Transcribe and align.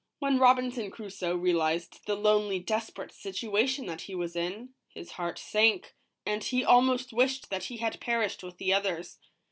When 0.17 0.39
Robinson 0.39 0.89
Crusoe 0.89 1.35
realized 1.35 2.07
the 2.07 2.15
lonely, 2.15 2.57
desperate 2.57 3.11
situ 3.11 3.55
ation 3.55 3.85
that 3.85 4.01
he 4.01 4.15
was 4.15 4.35
in, 4.35 4.69
his 4.87 5.11
heart 5.11 5.37
sank, 5.37 5.93
and 6.25 6.43
he 6.43 6.65
almost 6.65 7.13
wished 7.13 7.51
that 7.51 7.65
he 7.65 7.77
had 7.77 8.01
perished 8.01 8.41
with 8.43 8.57
the 8.57 8.73
others. 8.73 9.19